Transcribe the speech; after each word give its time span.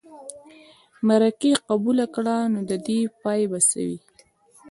مرکې 1.07 1.51
قبوله 1.67 2.05
کړه 2.15 2.35
نو 2.53 2.59
د 2.69 2.71
دې 2.87 2.99
پای 3.23 3.41
به 3.51 3.59
څه 3.69 3.79
وي. 3.87 3.99